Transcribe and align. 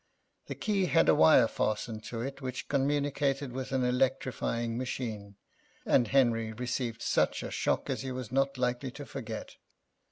The 0.47 0.55
key 0.55 0.85
had 0.87 1.09
a 1.09 1.13
wire 1.13 1.47
fastened 1.47 2.03
to 2.05 2.21
it 2.21 2.41
which 2.41 2.67
communicated 2.67 3.51
with 3.51 3.71
an 3.71 3.83
electrifying 3.83 4.75
machine, 4.75 5.35
and 5.85 6.07
Henry 6.07 6.53
received 6.53 7.03
such 7.03 7.43
a 7.43 7.51
shock 7.51 7.87
as 7.87 8.01
he 8.01 8.11
was 8.11 8.31
not 8.31 8.57
likely 8.57 8.89
to 8.89 9.05
forget. 9.05 9.57